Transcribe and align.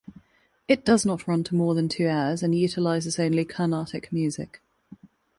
It 0.67 0.83
does 0.83 1.05
not 1.05 1.27
run 1.27 1.43
to 1.43 1.53
more 1.53 1.75
than 1.75 1.87
two 1.87 2.07
hours 2.07 2.41
and 2.41 2.55
utilises 2.57 3.19
only 3.19 3.45
Carnatic 3.45 4.11
music. 4.11 4.59